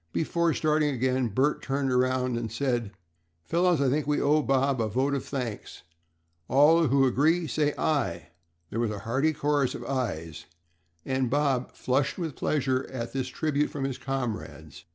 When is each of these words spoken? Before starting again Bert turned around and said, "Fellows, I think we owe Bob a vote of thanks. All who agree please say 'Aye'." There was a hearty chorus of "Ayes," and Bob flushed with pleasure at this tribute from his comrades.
Before 0.13 0.51
starting 0.55 0.95
again 0.95 1.27
Bert 1.27 1.61
turned 1.61 1.91
around 1.91 2.35
and 2.35 2.51
said, 2.51 2.89
"Fellows, 3.43 3.79
I 3.79 3.87
think 3.87 4.07
we 4.07 4.19
owe 4.19 4.41
Bob 4.41 4.81
a 4.81 4.87
vote 4.87 5.13
of 5.13 5.23
thanks. 5.23 5.83
All 6.47 6.87
who 6.87 7.05
agree 7.05 7.41
please 7.41 7.53
say 7.53 7.75
'Aye'." 7.77 8.29
There 8.71 8.79
was 8.79 8.89
a 8.89 8.97
hearty 9.05 9.31
chorus 9.31 9.75
of 9.75 9.85
"Ayes," 9.85 10.47
and 11.05 11.29
Bob 11.29 11.73
flushed 11.75 12.17
with 12.17 12.35
pleasure 12.35 12.89
at 12.91 13.13
this 13.13 13.27
tribute 13.27 13.69
from 13.69 13.83
his 13.83 13.99
comrades. 13.99 14.85